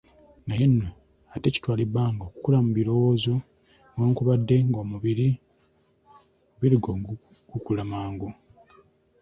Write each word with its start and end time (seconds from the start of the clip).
Naye 0.47 0.65
nno 0.71 0.89
ate 1.33 1.47
kitwala 1.53 1.81
ebbanga 1.87 2.23
okukula 2.25 2.57
mu 2.65 2.71
birowoozo, 2.77 3.33
newankubadde 3.91 4.55
ng'omubiri 4.69 5.29
gwo 6.81 6.93
gukula 7.51 7.81
mangu. 7.91 8.29